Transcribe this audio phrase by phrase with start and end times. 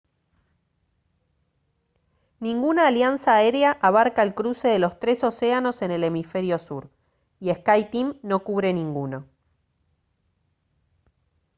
[2.39, 6.89] ninguna alianza aérea abarca el cruce de los tres océanos en el hemisferio sur
[7.39, 9.27] y skyteam no cubre ninguno